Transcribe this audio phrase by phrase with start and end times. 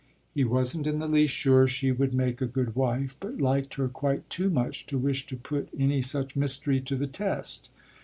[0.33, 3.87] He wasn't in the least sure she would make a good wife, but liked her
[3.87, 7.69] quite too much to wish to put any such mystery to the test.